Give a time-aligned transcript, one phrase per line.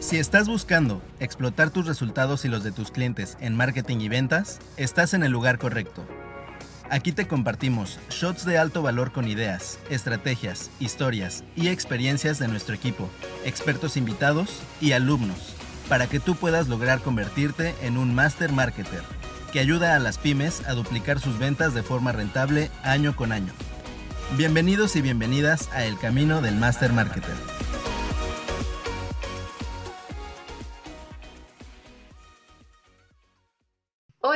[0.00, 4.60] Si estás buscando explotar tus resultados y los de tus clientes en marketing y ventas,
[4.76, 6.06] estás en el lugar correcto.
[6.88, 12.76] Aquí te compartimos shots de alto valor con ideas, estrategias, historias y experiencias de nuestro
[12.76, 13.10] equipo,
[13.44, 15.54] expertos invitados y alumnos,
[15.88, 19.02] para que tú puedas lograr convertirte en un master marketer
[19.52, 23.52] que ayuda a las pymes a duplicar sus ventas de forma rentable año con año.
[24.36, 27.57] Bienvenidos y bienvenidas a El Camino del Master Marketer.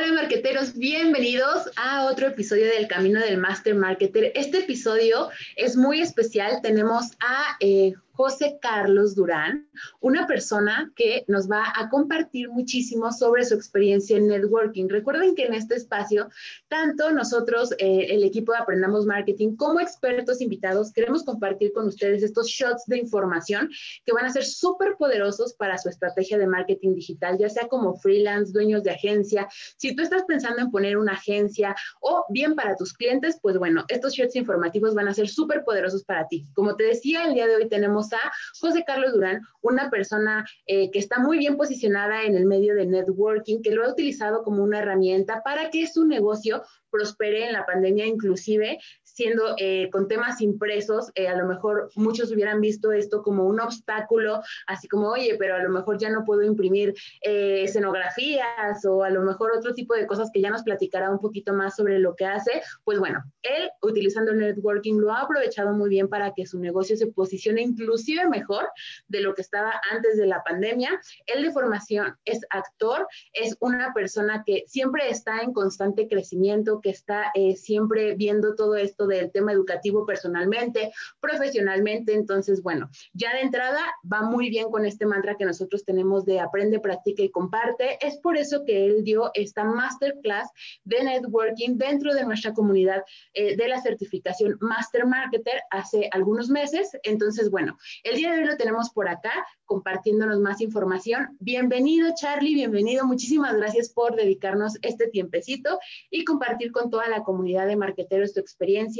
[0.02, 4.32] Hola marqueteros, bienvenidos a otro episodio del Camino del Master Marketer.
[4.34, 6.60] Este episodio es muy especial.
[6.60, 9.68] Tenemos a eh, José Carlos Durán,
[9.98, 14.88] una persona que nos va a compartir muchísimo sobre su experiencia en networking.
[14.88, 16.28] Recuerden que en este espacio,
[16.68, 22.22] tanto nosotros, eh, el equipo de Aprendamos Marketing, como expertos invitados, queremos compartir con ustedes
[22.22, 23.68] estos shots de información
[24.06, 27.96] que van a ser súper poderosos para su estrategia de marketing digital, ya sea como
[27.96, 29.48] freelance, dueños de agencia.
[29.76, 33.84] Si tú estás pensando en poner una agencia o bien para tus clientes, pues bueno,
[33.88, 36.46] estos shots informativos van a ser súper poderosos para ti.
[36.54, 38.11] Como te decía, el día de hoy tenemos
[38.60, 42.86] José Carlos Durán, una persona eh, que está muy bien posicionada en el medio de
[42.86, 47.64] networking, que lo ha utilizado como una herramienta para que su negocio prospere en la
[47.64, 48.78] pandemia, inclusive
[49.12, 53.60] siendo eh, con temas impresos, eh, a lo mejor muchos hubieran visto esto como un
[53.60, 59.02] obstáculo, así como, oye, pero a lo mejor ya no puedo imprimir eh, escenografías o
[59.02, 61.98] a lo mejor otro tipo de cosas que ya nos platicará un poquito más sobre
[61.98, 62.62] lo que hace.
[62.84, 66.96] Pues bueno, él utilizando el networking lo ha aprovechado muy bien para que su negocio
[66.96, 68.68] se posicione inclusive mejor
[69.08, 71.00] de lo que estaba antes de la pandemia.
[71.26, 76.90] Él de formación es actor, es una persona que siempre está en constante crecimiento, que
[76.90, 82.14] está siempre viendo todo esto del tema educativo personalmente, profesionalmente.
[82.14, 86.40] Entonces, bueno, ya de entrada va muy bien con este mantra que nosotros tenemos de
[86.40, 87.98] aprende, practica y comparte.
[88.04, 90.50] Es por eso que él dio esta masterclass
[90.84, 93.04] de networking dentro de nuestra comunidad
[93.34, 96.90] eh, de la certificación Master Marketer hace algunos meses.
[97.02, 99.32] Entonces, bueno, el día de hoy lo tenemos por acá
[99.72, 101.36] compartiéndonos más información.
[101.40, 103.06] Bienvenido, Charlie, bienvenido.
[103.06, 105.78] Muchísimas gracias por dedicarnos este tiempecito
[106.10, 108.91] y compartir con toda la comunidad de marketeros tu experiencia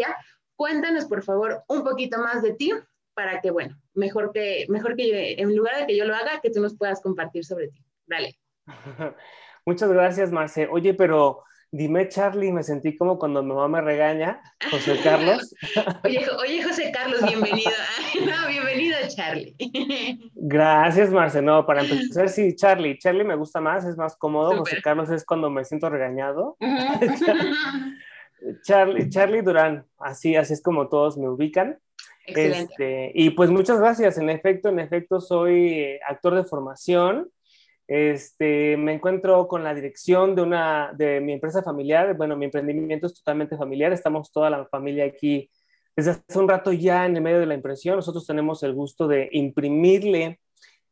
[0.57, 2.73] Cuéntanos, por favor, un poquito más de ti
[3.15, 6.51] para que, bueno, mejor que, mejor que en lugar de que yo lo haga, que
[6.51, 7.85] tú nos puedas compartir sobre ti.
[8.07, 8.39] Dale.
[9.67, 10.69] Muchas gracias, Marce.
[10.71, 15.55] Oye, pero dime, Charlie, me sentí como cuando mi mamá me regaña, José Carlos.
[16.05, 17.71] oye, oye, José Carlos, bienvenido.
[18.27, 19.57] no, bienvenido, Charlie.
[20.35, 21.41] Gracias, Marce.
[21.43, 22.99] No, para empezar, sí, Charlie.
[22.99, 24.59] Charlie me gusta más, es más cómodo.
[24.59, 26.57] José Carlos es cuando me siento regañado.
[28.63, 31.79] Charlie, Charlie Durán, así, así es como todos me ubican.
[32.27, 34.19] Este, y pues muchas gracias.
[34.19, 37.31] En efecto, en efecto, soy eh, actor de formación.
[37.89, 42.17] Este, me encuentro con la dirección de una de mi empresa familiar.
[42.17, 43.93] Bueno, mi emprendimiento es totalmente familiar.
[43.93, 45.51] Estamos toda la familia aquí
[45.95, 47.97] desde hace un rato ya en el medio de la impresión.
[47.97, 50.41] Nosotros tenemos el gusto de imprimirle.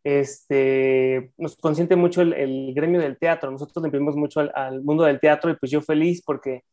[0.02, 3.50] Este, nos consiente mucho el, gremio del teatro.
[3.50, 6.64] Nosotros le imprimimos mucho al, al mundo del teatro y pues yo feliz porque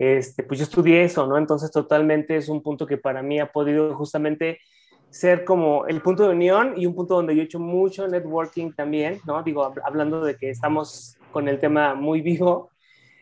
[0.00, 1.36] este, pues yo estudié eso, ¿no?
[1.36, 4.58] Entonces totalmente es un punto que para mí ha podido justamente
[5.10, 8.72] ser como el punto de unión y un punto donde yo he hecho mucho networking
[8.72, 9.42] también, ¿no?
[9.42, 12.70] Digo, hablando de que estamos con el tema muy vivo.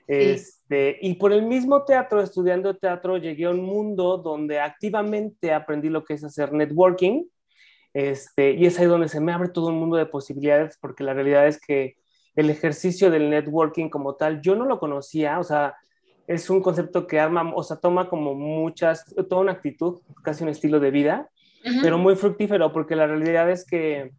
[0.07, 5.89] Este, y por el mismo teatro, estudiando teatro, llegué a un mundo donde activamente aprendí
[5.89, 7.25] lo que es hacer networking.
[7.93, 11.13] Este, y es ahí donde se me abre todo un mundo de posibilidades, porque la
[11.13, 11.97] realidad es que
[12.37, 15.75] el ejercicio del networking como tal, yo no lo conocía, o sea,
[16.29, 20.51] es un concepto que arma, o sea, toma como muchas, toda una actitud, casi un
[20.51, 21.31] estilo de vida,
[21.83, 24.13] pero muy fructífero, porque la realidad es que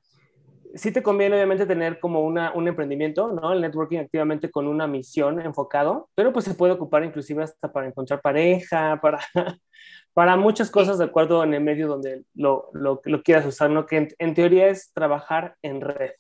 [0.74, 3.54] sí te conviene obviamente tener como una, un emprendimiento, ¿no?
[3.54, 7.88] El networking activamente con una misión enfocado, pero pues se puede ocupar inclusive hasta para
[7.88, 9.20] encontrar pareja, para,
[10.14, 13.86] para muchas cosas de acuerdo en el medio donde lo, lo, lo quieras usar, ¿no?
[13.86, 16.12] Que en teoría es trabajar en red.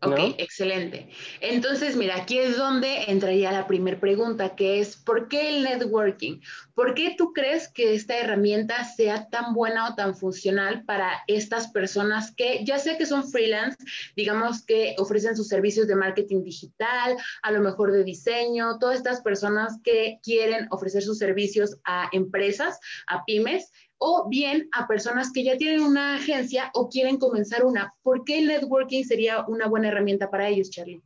[0.00, 1.08] Ok, excelente.
[1.40, 6.40] Entonces, mira, aquí es donde entraría la primera pregunta, que es, ¿por qué el networking?
[6.72, 11.72] ¿Por qué tú crees que esta herramienta sea tan buena o tan funcional para estas
[11.72, 13.76] personas que ya sé que son freelance,
[14.14, 19.20] digamos que ofrecen sus servicios de marketing digital, a lo mejor de diseño, todas estas
[19.20, 22.78] personas que quieren ofrecer sus servicios a empresas,
[23.08, 27.94] a pymes, o bien a personas que ya tienen una agencia o quieren comenzar una.
[28.02, 31.02] ¿Por qué el networking sería una buena herramienta para ellos, Charlie?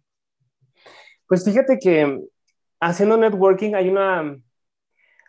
[1.26, 2.20] Pues fíjate que
[2.80, 4.36] haciendo networking hay una,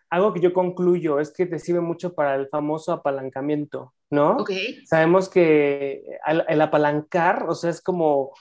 [0.10, 4.38] algo que yo concluyo, es que te sirve mucho para el famoso apalancamiento, ¿no?
[4.86, 6.04] Sabemos que
[6.48, 8.32] el, apalancar, o sea, es como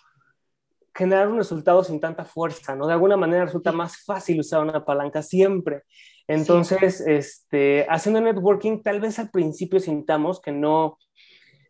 [0.95, 2.87] generar un resultado sin tanta fuerza, ¿no?
[2.87, 5.85] De alguna manera resulta más fácil usar una palanca siempre.
[6.29, 10.99] Entonces, este, haciendo networking, tal vez al principio sintamos que no,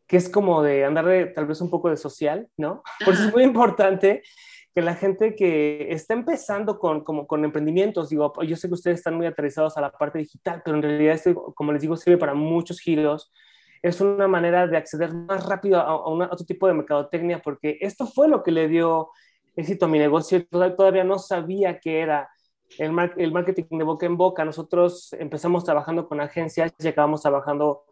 [0.06, 2.82] que es como de andar de, tal vez un poco de social, ¿no?
[3.04, 4.22] Por eso es muy importante
[4.75, 8.99] que la gente que está empezando con, como, con emprendimientos, digo, yo sé que ustedes
[8.99, 12.16] están muy aterrizados a la parte digital, pero en realidad, este, como les digo, sirve
[12.16, 13.32] para muchos giros.
[13.82, 18.06] Es una manera de acceder más rápido a, a, otro tipo de mercadotecnia, porque esto
[18.06, 19.10] fue lo que le dio
[19.56, 20.46] éxito a mi negocio.
[20.46, 22.31] Todavía no sabía que era
[22.78, 24.44] el, el marketing de boca en boca.
[24.44, 27.84] Nosotros empezamos trabajando con agencias y acabamos trabajando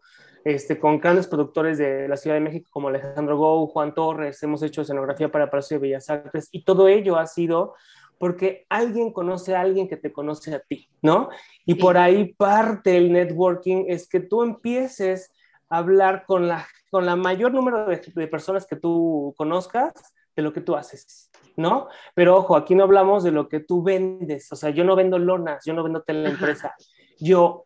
[0.43, 4.63] este, con grandes productores de la Ciudad de México como Alejandro Gou, Juan Torres, hemos
[4.63, 7.75] hecho escenografía para Palacio de Bellas Artes y todo ello ha sido
[8.17, 11.29] porque alguien conoce a alguien que te conoce a ti, ¿no?
[11.65, 15.31] Y por ahí parte el networking es que tú empieces
[15.69, 19.93] a hablar con la, con la mayor número de, de personas que tú conozcas
[20.35, 21.87] de lo que tú haces, ¿no?
[22.15, 25.19] Pero ojo, aquí no hablamos de lo que tú vendes, o sea, yo no vendo
[25.19, 26.75] lonas, yo no vendo teleempresa,
[27.19, 27.65] yo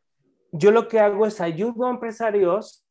[0.57, 2.83] yo lo que hago es ayudo a empresarios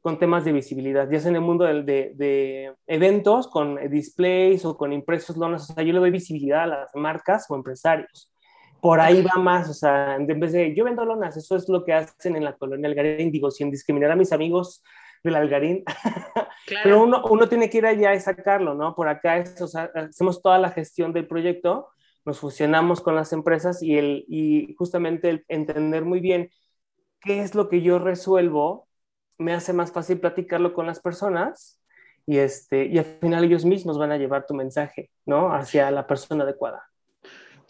[0.00, 4.76] con temas de visibilidad, ya sea en el mundo de, de, eventos, con displays o
[4.76, 8.32] con impresos lonas, o sea, yo le doy visibilidad a las marcas o empresarios.
[8.80, 11.84] Por ahí va más, o sea, en vez de yo vendo lonas, eso es lo
[11.84, 14.82] que hacen en la colonia Algarín, digo, sin discriminar a mis amigos
[15.22, 15.84] del Algarín,
[16.82, 18.94] pero uno, uno tiene que ir allá y sacarlo, ¿no?
[18.94, 21.88] Por acá es, o sea, hacemos toda la gestión del proyecto,
[22.24, 26.50] nos fusionamos con las empresas y, el, y justamente el entender muy bien
[27.20, 28.88] qué es lo que yo resuelvo,
[29.38, 31.80] me hace más fácil platicarlo con las personas
[32.26, 35.52] y, este, y al final ellos mismos van a llevar tu mensaje, ¿no?
[35.52, 36.89] Hacia la persona adecuada.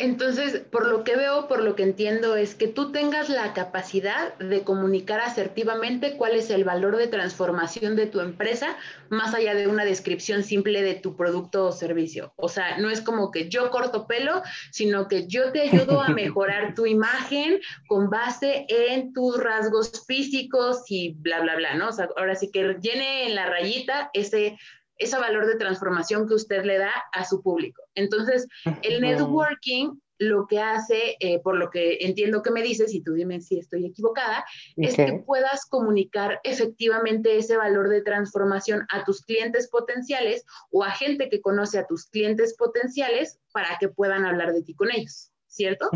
[0.00, 4.34] Entonces, por lo que veo, por lo que entiendo, es que tú tengas la capacidad
[4.38, 8.78] de comunicar asertivamente cuál es el valor de transformación de tu empresa,
[9.10, 12.32] más allá de una descripción simple de tu producto o servicio.
[12.36, 16.08] O sea, no es como que yo corto pelo, sino que yo te ayudo a
[16.08, 21.90] mejorar tu imagen con base en tus rasgos físicos y bla, bla, bla, ¿no?
[21.90, 24.56] O sea, ahora sí que llene en la rayita ese
[25.00, 27.82] ese valor de transformación que usted le da a su público.
[27.94, 28.46] Entonces,
[28.82, 33.14] el networking lo que hace, eh, por lo que entiendo que me dices, y tú
[33.14, 34.44] dime si estoy equivocada,
[34.76, 40.90] es que puedas comunicar efectivamente ese valor de transformación a tus clientes potenciales o a
[40.90, 45.32] gente que conoce a tus clientes potenciales para que puedan hablar de ti con ellos,
[45.46, 45.88] ¿cierto?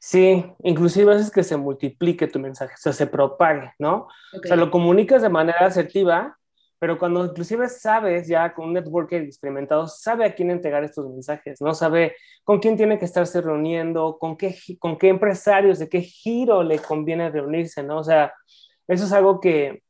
[0.00, 4.08] Sí, inclusive es que se multiplique tu mensaje, o sea, se propague, ¿no?
[4.32, 6.37] O sea, lo comunicas de manera asertiva,
[6.78, 11.60] pero cuando inclusive sabes ya con un networker experimentado, sabe a quién entregar estos mensajes,
[11.60, 11.74] ¿no?
[11.74, 12.14] Sabe
[12.44, 16.78] con quién tiene que estarse reuniendo, con qué, con qué empresarios, de qué giro le
[16.78, 17.98] conviene reunirse, ¿no?
[17.98, 18.32] O sea,
[18.86, 19.82] eso es algo que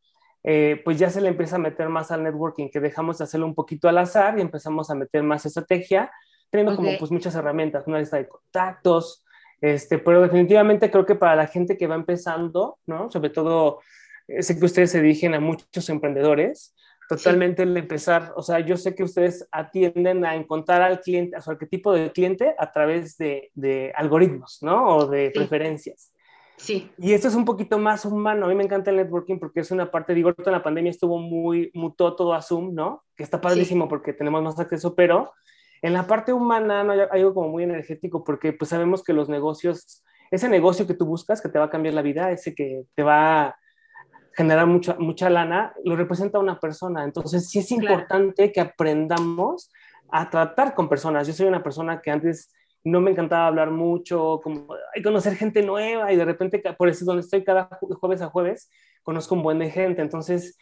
[0.44, 3.46] eh, pues ya se le empieza a meter más al networking, que dejamos de hacerlo
[3.46, 6.10] un poquito al azar y empezamos a meter más estrategia,
[6.50, 9.24] teniendo como pues muchas herramientas, una lista de contactos,
[9.60, 13.10] este, pero definitivamente creo que para la gente que va empezando, ¿no?
[13.10, 13.80] Sobre todo
[14.40, 16.74] sé que ustedes se dirigen a muchos emprendedores,
[17.08, 21.40] totalmente el empezar, o sea, yo sé que ustedes atienden a encontrar al cliente, a
[21.40, 24.96] su arquetipo de cliente a través de, de algoritmos, ¿no?
[24.96, 26.12] O de preferencias.
[26.58, 26.90] Sí.
[26.98, 28.44] Y esto es un poquito más humano.
[28.44, 31.18] A mí me encanta el networking porque es una parte, digo, en la pandemia estuvo
[31.18, 33.04] muy, mutó todo a Zoom, ¿no?
[33.16, 35.32] Que está padrísimo porque tenemos más acceso, pero
[35.80, 39.28] en la parte humana no hay algo como muy energético porque pues sabemos que los
[39.28, 42.82] negocios, ese negocio que tú buscas que te va a cambiar la vida, ese que
[42.94, 43.56] te va
[44.38, 47.02] generar mucha, mucha lana, lo representa una persona.
[47.02, 49.72] Entonces, sí es importante que aprendamos
[50.12, 51.26] a tratar con personas.
[51.26, 52.54] Yo soy una persona que antes
[52.84, 54.68] no me encantaba hablar mucho, como
[55.02, 58.70] conocer gente nueva y de repente, por eso es donde estoy cada jueves a jueves,
[59.02, 60.02] conozco un buen de gente.
[60.02, 60.56] Entonces,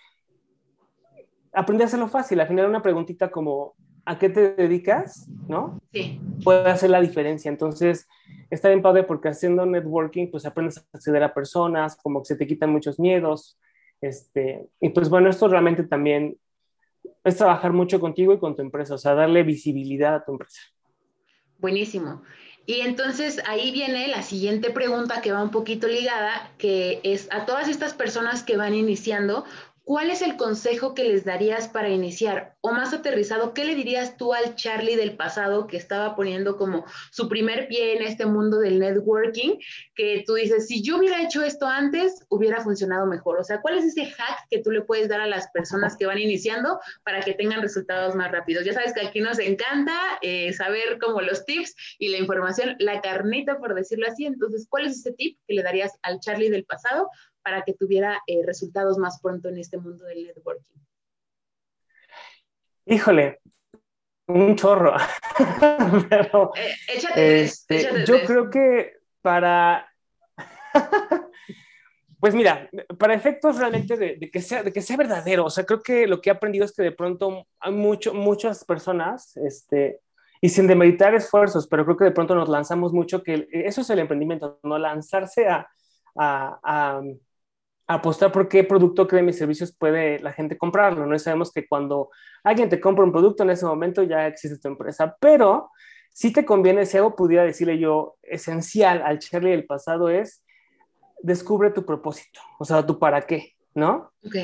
[1.53, 3.75] aprendí a hacerlo fácil, a generar una preguntita como,
[4.07, 5.29] ¿a qué te dedicas?
[5.49, 5.79] ¿No?
[5.93, 6.19] Sí.
[6.43, 7.51] Puede hacer la diferencia.
[7.51, 8.09] Entonces,
[8.49, 12.37] está bien padre porque haciendo networking, pues aprendes a acceder a personas, como que se
[12.37, 13.59] te quitan muchos miedos,
[14.01, 16.39] este, y pues bueno, esto realmente también
[17.25, 20.61] es trabajar mucho contigo y con tu empresa, o sea, darle visibilidad a tu empresa.
[21.59, 22.23] Buenísimo.
[22.67, 27.47] Y entonces ahí viene la siguiente pregunta que va un poquito ligada, que es a
[27.47, 29.45] todas estas personas que van iniciando,
[29.87, 32.57] ¿cuál es el consejo que les darías para iniciar?
[32.61, 36.85] O más aterrizado, ¿qué le dirías tú al Charlie del pasado que estaba poniendo como
[37.13, 39.59] su primer pie en este mundo del networking?
[39.95, 43.39] Que tú dices, si yo hubiera hecho esto antes, hubiera funcionado mejor.
[43.39, 46.07] O sea, ¿cuál es ese hack que tú le puedes dar a las personas que
[46.07, 48.65] van iniciando para que tengan resultados más rápidos?
[48.65, 53.01] Ya sabes que aquí nos encanta eh, saber como los tips y la información, la
[53.01, 54.27] carnita, por decirlo así.
[54.27, 57.09] Entonces, ¿cuál es ese tip que le darías al Charlie del pasado
[57.47, 60.81] para que tuviera eh, resultados más pronto en este mundo del networking?
[62.87, 63.41] Híjole,
[64.27, 64.97] un chorro.
[66.11, 69.89] Pero, eh, échate, este, yo creo que para...
[72.19, 75.83] Pues mira, para efectos realmente de, que sea, de que sea verdadero, o sea, creo
[75.83, 80.01] que lo que he aprendido es que de pronto hay mucho, muchas personas, este,
[80.41, 83.91] y sin demeritar esfuerzos, pero creo que de pronto nos lanzamos mucho, que eso es
[83.91, 85.69] el emprendimiento, no lanzarse a,
[86.17, 87.03] a, a,
[87.87, 91.19] apostar por qué producto, qué de mis servicios puede la gente comprarlo, ¿no?
[91.19, 92.11] sabemos que cuando
[92.43, 95.71] alguien te compra un producto, en ese momento ya existe tu empresa, pero
[96.11, 100.43] si te conviene, si algo pudiera decirle yo, esencial al Charlie del pasado es
[101.23, 104.11] descubre tu propósito, o sea, tu para qué, ¿no?
[104.25, 104.37] Ok.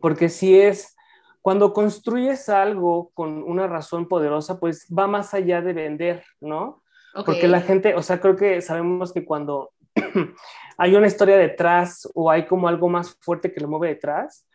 [0.00, 0.96] Porque si es,
[1.42, 6.82] cuando construyes algo con una razón poderosa, pues va más allá de vender, ¿no?
[7.26, 9.72] Porque la gente, o sea, creo que sabemos que cuando
[10.78, 14.46] hay una historia detrás o hay como algo más fuerte que lo mueve detrás,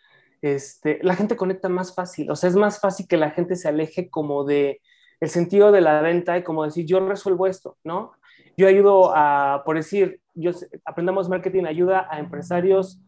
[0.41, 3.67] este, la gente conecta más fácil, o sea, es más fácil que la gente se
[3.67, 4.81] aleje como de
[5.19, 8.11] el sentido de la venta y como decir, yo resuelvo esto, ¿no?
[8.57, 10.51] Yo ayudo a, por decir, yo
[10.83, 12.99] aprendamos marketing ayuda a empresarios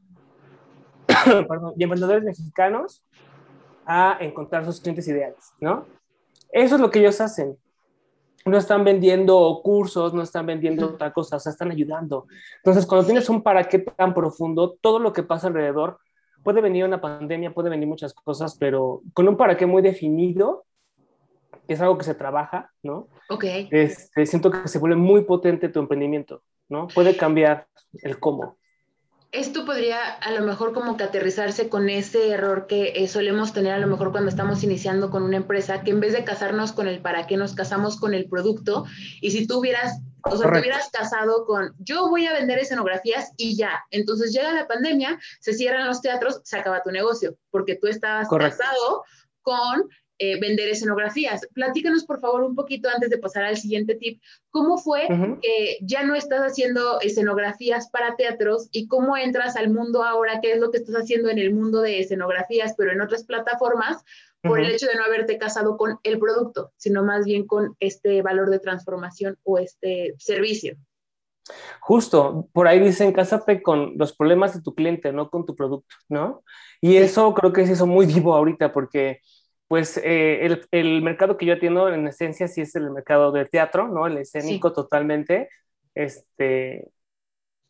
[1.78, 3.06] y emprendedores mexicanos
[3.86, 5.86] a encontrar sus clientes ideales, ¿no?
[6.52, 7.58] Eso es lo que ellos hacen.
[8.48, 12.28] No están vendiendo cursos, no están vendiendo otra cosa, o sea, están ayudando.
[12.58, 16.00] Entonces, cuando tienes un para qué tan profundo, todo lo que pasa alrededor,
[16.44, 20.66] puede venir una pandemia, puede venir muchas cosas, pero con un para qué muy definido,
[21.68, 23.08] es algo que se trabaja, ¿no?
[23.30, 23.44] Ok.
[23.72, 26.88] Este, siento que se vuelve muy potente tu emprendimiento, ¿no?
[26.88, 27.68] Puede cambiar
[28.02, 28.58] el cómo.
[29.32, 33.74] Esto podría a lo mejor como que aterrizarse con ese error que eh, solemos tener
[33.74, 36.88] a lo mejor cuando estamos iniciando con una empresa, que en vez de casarnos con
[36.88, 38.86] el para qué, nos casamos con el producto.
[39.22, 43.34] Y si tú hubieras, o sea, te hubieras casado con, yo voy a vender escenografías
[43.36, 43.84] y ya.
[43.92, 48.30] Entonces llega la pandemia, se cierran los teatros, se acaba tu negocio, porque tú estabas
[48.30, 49.04] casado
[49.42, 51.48] con eh, vender escenografías.
[51.54, 54.22] Platícanos, por favor, un poquito antes de pasar al siguiente tip.
[54.50, 55.08] ¿Cómo fue
[55.42, 60.40] que ya no estás haciendo escenografías para teatros y cómo entras al mundo ahora?
[60.42, 64.04] ¿Qué es lo que estás haciendo en el mundo de escenografías, pero en otras plataformas?
[64.44, 68.22] por el hecho de no haberte casado con el producto, sino más bien con este
[68.22, 70.78] valor de transformación o este servicio.
[71.80, 75.96] Justo, por ahí dicen, cásate con los problemas de tu cliente, no con tu producto,
[76.10, 76.44] ¿no?
[76.82, 79.22] Y eso creo que es eso muy vivo ahorita, porque
[79.68, 83.50] pues eh, el, el, mercado que yo atiendo en esencia sí es el mercado del
[83.50, 84.08] teatro, ¿no?
[84.08, 85.50] El escénico totalmente.
[85.94, 86.90] Este,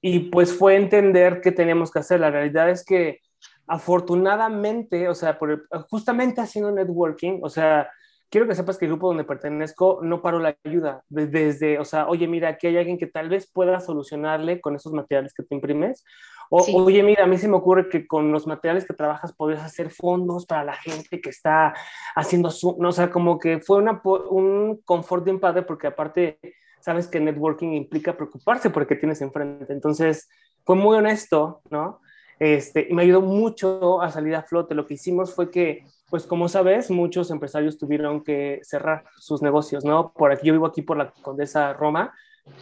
[0.01, 2.19] y pues fue entender qué teníamos que hacer.
[2.19, 3.19] La realidad es que
[3.67, 7.89] afortunadamente, o sea, por justamente haciendo networking, o sea,
[8.29, 11.03] quiero que sepas que el grupo donde pertenezco no paró la ayuda.
[11.09, 14.93] Desde, o sea, oye, mira, aquí hay alguien que tal vez pueda solucionarle con esos
[14.93, 16.03] materiales que te imprimes
[16.49, 19.89] Oye, mira, a mí se me ocurre que con los materiales que trabajas podrías hacer
[19.89, 21.73] fondos para la gente que está
[22.15, 26.39] haciendo su, no, o sea, como que fue una, un confort bien padre porque aparte
[26.79, 29.73] sabes que networking implica preocuparse por el que tienes enfrente.
[29.73, 30.29] Entonces,
[30.63, 31.99] fue muy honesto, ¿no?
[32.39, 34.75] Este, y me ayudó mucho a salir a flote.
[34.75, 39.83] Lo que hicimos fue que, pues como sabes, muchos empresarios tuvieron que cerrar sus negocios,
[39.83, 40.13] ¿no?
[40.13, 42.13] Por aquí, yo vivo aquí por la Condesa Roma.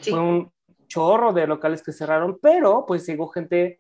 [0.02, 0.52] Fue un,
[0.96, 3.80] chorro de locales que cerraron, pero pues llegó gente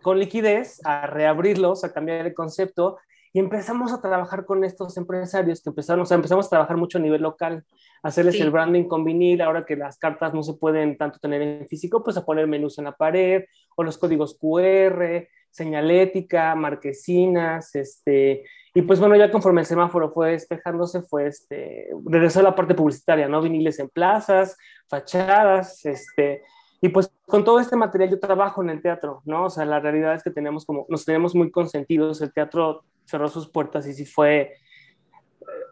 [0.00, 2.96] con liquidez a reabrirlos, a cambiar el concepto
[3.34, 6.96] y empezamos a trabajar con estos empresarios que empezaron, o sea, empezamos a trabajar mucho
[6.96, 7.62] a nivel local,
[8.02, 11.68] hacerles el branding con vinil, ahora que las cartas no se pueden tanto tener en
[11.68, 13.44] físico, pues a poner menús en la pared
[13.76, 20.32] o los códigos QR, señalética, marquesinas, este, y pues bueno, ya conforme el semáforo fue
[20.32, 23.40] despejándose, fue este, regresó a la parte publicitaria, ¿no?
[23.42, 24.56] Viniles en plazas,
[24.88, 26.42] fachadas, este,
[26.80, 29.46] y pues con todo este material yo trabajo en el teatro, ¿no?
[29.46, 33.28] O sea, la realidad es que tenemos como, nos tenemos muy consentidos, el teatro cerró
[33.28, 34.54] sus puertas y sí fue eh,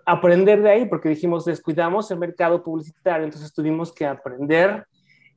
[0.04, 4.87] aprender de ahí, porque dijimos, descuidamos el mercado publicitario, entonces tuvimos que aprender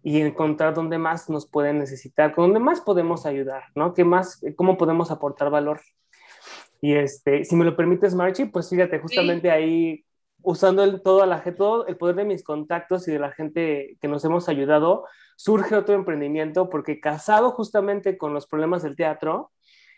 [0.04, 3.94] y encontrar dónde más nos pueden necesitar, con dónde más podemos ayudar, ¿no?
[3.94, 5.82] ¿Qué más, cómo podemos aportar valor?
[6.82, 10.06] Y este, si me lo permites, Marchi, pues fíjate, justamente ahí,
[10.42, 14.08] usando el, todo, la, todo el poder de mis contactos y de la gente que
[14.08, 19.52] nos hemos ayudado, surge otro emprendimiento, porque casado justamente con los problemas del teatro,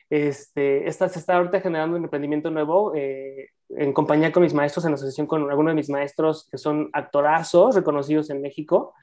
[0.10, 4.86] este, esta, se está ahorita generando un emprendimiento nuevo eh, en compañía con mis maestros,
[4.86, 8.94] en asociación con algunos de mis maestros que son actorazos reconocidos en México.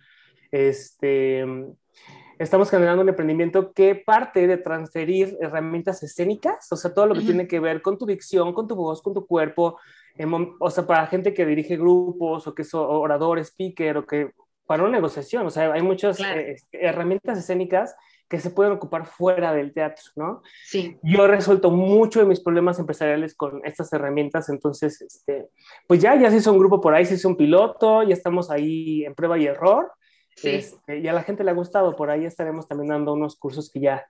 [0.51, 1.45] Este,
[2.39, 7.23] estamos generando un emprendimiento que parte de transferir herramientas escénicas, o sea, todo lo que
[7.23, 9.79] tiene que ver con tu dicción, con tu voz, con tu cuerpo,
[10.61, 14.33] o sea, para gente que dirige grupos o que es orador, speaker o que
[14.67, 17.97] para una negociación, o sea, hay muchas eh, herramientas escénicas
[18.29, 20.43] que se pueden ocupar fuera del teatro, ¿no?
[20.67, 20.99] Sí.
[21.03, 25.49] Yo he resuelto mucho de mis problemas empresariales con estas herramientas, entonces, este,
[25.87, 28.51] pues ya, ya se hizo un grupo por ahí, se hizo un piloto, ya estamos
[28.51, 29.91] ahí en prueba y error,
[30.41, 30.51] sí.
[30.51, 33.71] este, y a la gente le ha gustado, por ahí estaremos también dando unos cursos
[33.71, 34.07] que ya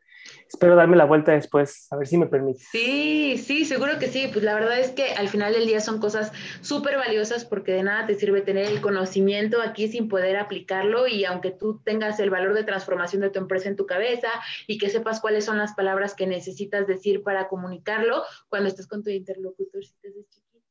[0.48, 2.60] espero darme la vuelta después, a ver si me permite.
[2.70, 4.28] Sí, sí, seguro que sí.
[4.32, 7.82] Pues la verdad es que al final del día son cosas súper valiosas porque de
[7.82, 12.30] nada te sirve tener el conocimiento aquí sin poder aplicarlo y aunque tú tengas el
[12.30, 14.28] valor de transformación de tu empresa en tu cabeza
[14.66, 19.02] y que sepas cuáles son las palabras que necesitas decir para comunicarlo, cuando estés con
[19.02, 20.10] tu interlocutor, si te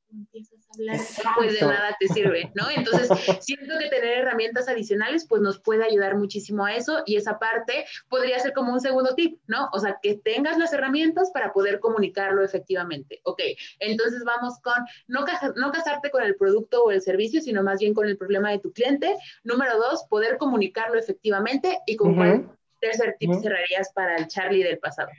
[0.10, 1.00] empiezas a hablar,
[1.36, 2.70] pues de nada te sirve, ¿no?
[2.70, 3.10] Entonces,
[3.42, 7.86] siento que tener herramientas adicionales, pues nos puede ayudar muchísimo a eso y esa parte
[8.10, 9.70] podría ser como un segundo tip, ¿no?
[9.74, 13.20] O sea, que tengas las herramientas para poder comunicarlo efectivamente.
[13.24, 13.42] Ok,
[13.80, 14.76] entonces vamos con
[15.08, 18.52] no, no casarte con el producto o el servicio, sino más bien con el problema
[18.52, 19.16] de tu cliente.
[19.44, 22.16] Número dos, poder comunicarlo efectivamente y con uh -huh.
[22.16, 23.42] cuál tercer tip uh -huh.
[23.42, 25.10] cerrarías para el Charlie del pasado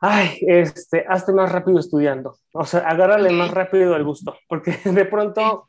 [0.00, 2.36] ay, este, hazte más rápido estudiando.
[2.52, 5.68] O sea, agárrale más rápido el gusto, porque de pronto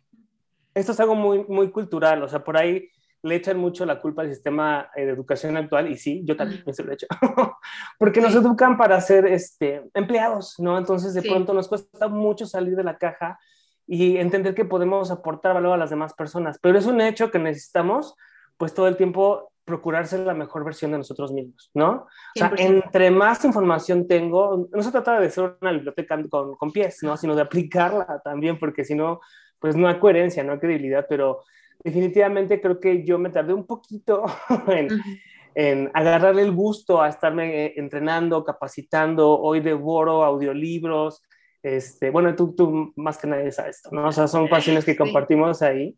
[0.73, 2.23] esto es algo muy, muy cultural.
[2.23, 2.89] O sea, por ahí
[3.21, 6.83] le echan mucho la culpa al sistema de educación actual, y sí, yo también se
[6.83, 7.07] lo he hecho,
[7.99, 10.77] porque nos educan para ser este, empleados, ¿no?
[10.77, 11.29] Entonces, de sí.
[11.29, 13.37] pronto nos cuesta mucho salir de la caja
[13.85, 17.39] y entender que podemos aportar valor a las demás personas, pero es un hecho que
[17.39, 18.15] necesitamos,
[18.55, 22.07] pues todo el tiempo procurar ser la mejor versión de nosotros mismos, ¿no?
[22.35, 22.83] O sea, 100%.
[22.83, 27.15] entre más información tengo, no se trata de ser una biblioteca con, con pies, ¿no?
[27.15, 29.21] Sino de aplicarla también, porque si no,
[29.59, 31.43] pues no hay coherencia, no hay credibilidad, pero
[31.83, 34.25] definitivamente creo que yo me tardé un poquito
[34.67, 35.21] en, uh -huh.
[35.55, 41.23] en agarrarle el gusto a estarme eh, entrenando, capacitando, hoy devoro audiolibros,
[41.63, 44.07] este, bueno, tú, tú más que nadie sabes esto, ¿no?
[44.07, 45.97] O sea, son pasiones que compartimos ahí.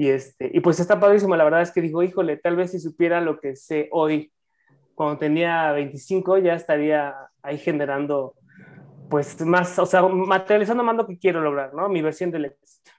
[0.00, 2.80] Y, este, y pues está padrísimo, la verdad es que digo, híjole, tal vez si
[2.80, 4.32] supiera lo que sé hoy,
[4.94, 8.34] cuando tenía 25, ya estaría ahí generando,
[9.10, 11.86] pues más, o sea, materializando más lo que quiero lograr, ¿no?
[11.90, 12.92] Mi versión del éxito.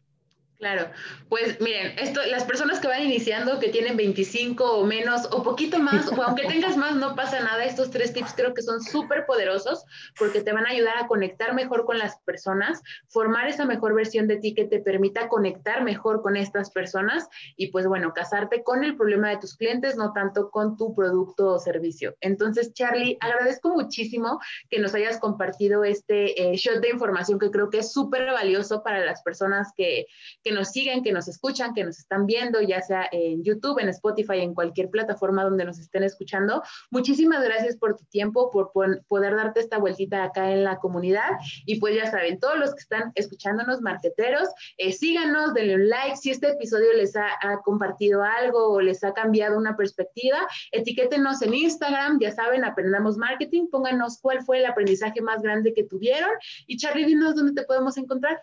[0.61, 0.91] Claro,
[1.27, 5.79] pues miren, esto, las personas que van iniciando, que tienen 25 o menos, o poquito
[5.79, 9.25] más, o aunque tengas más, no pasa nada, estos tres tips creo que son súper
[9.25, 9.83] poderosos
[10.19, 14.27] porque te van a ayudar a conectar mejor con las personas, formar esa mejor versión
[14.27, 18.83] de ti que te permita conectar mejor con estas personas y pues bueno, casarte con
[18.83, 22.15] el problema de tus clientes, no tanto con tu producto o servicio.
[22.21, 27.71] Entonces, Charlie, agradezco muchísimo que nos hayas compartido este eh, shot de información que creo
[27.71, 30.05] que es súper valioso para las personas que,
[30.43, 33.89] que nos siguen, que nos escuchan, que nos están viendo, ya sea en YouTube, en
[33.89, 36.63] Spotify, en cualquier plataforma donde nos estén escuchando.
[36.89, 41.29] Muchísimas gracias por tu tiempo, por poder darte esta vueltita acá en la comunidad.
[41.65, 46.17] Y pues ya saben, todos los que están escuchándonos, marqueteros, eh, síganos, denle un like.
[46.17, 51.41] Si este episodio les ha, ha, compartido algo o les ha cambiado una perspectiva, etiquétenos
[51.41, 56.31] en Instagram, ya saben, aprendamos marketing, pónganos cuál fue el aprendizaje más grande que tuvieron.
[56.67, 58.41] Y Charlie, dinos dónde te podemos encontrar.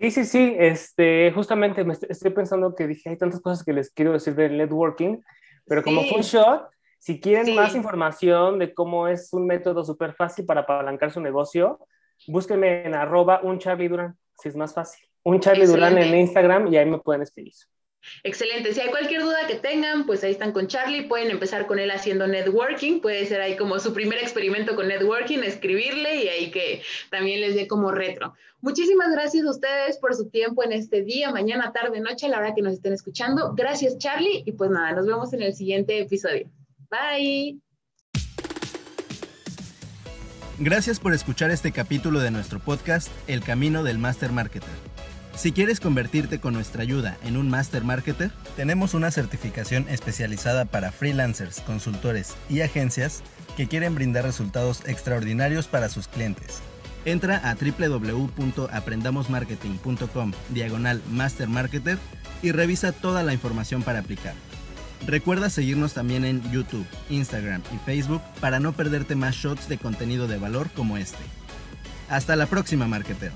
[0.00, 3.90] Sí, sí, sí, este, justamente me estoy pensando que dije, hay tantas cosas que les
[3.90, 5.18] quiero decir del networking,
[5.66, 7.54] pero como fue un shot, si quieren sí.
[7.54, 11.80] más información de cómo es un método súper fácil para apalancar su negocio,
[12.28, 15.04] búsquenme en arroba un Charlie Durán, si es más fácil.
[15.24, 15.66] Un Charlie.
[15.66, 17.52] Durán en Instagram y ahí me pueden escribir.
[18.22, 18.72] Excelente.
[18.72, 21.02] Si hay cualquier duda que tengan, pues ahí están con Charlie.
[21.02, 23.00] Pueden empezar con él haciendo networking.
[23.00, 27.54] Puede ser ahí como su primer experimento con networking, escribirle y ahí que también les
[27.54, 28.34] dé como retro.
[28.60, 32.38] Muchísimas gracias a ustedes por su tiempo en este día, mañana, tarde, noche, a la
[32.38, 33.54] hora que nos estén escuchando.
[33.54, 34.42] Gracias, Charlie.
[34.46, 36.50] Y pues nada, nos vemos en el siguiente episodio.
[36.90, 37.58] Bye.
[40.60, 44.68] Gracias por escuchar este capítulo de nuestro podcast El Camino del Master Marketer.
[45.38, 50.90] Si quieres convertirte con nuestra ayuda en un Master Marketer, tenemos una certificación especializada para
[50.90, 53.22] freelancers, consultores y agencias
[53.56, 56.58] que quieren brindar resultados extraordinarios para sus clientes.
[57.04, 61.98] Entra a www.aprendamosmarketing.com diagonal Master Marketer
[62.42, 64.34] y revisa toda la información para aplicar.
[65.06, 70.26] Recuerda seguirnos también en YouTube, Instagram y Facebook para no perderte más shots de contenido
[70.26, 71.22] de valor como este.
[72.08, 73.34] Hasta la próxima, marketero.